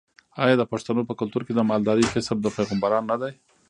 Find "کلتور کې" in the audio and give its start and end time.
1.19-1.53